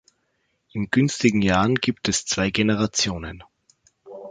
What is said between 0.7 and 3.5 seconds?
In günstigen Jahren gibt es zwei Generationen.